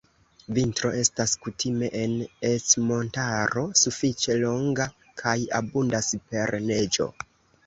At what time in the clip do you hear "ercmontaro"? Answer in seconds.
2.49-3.67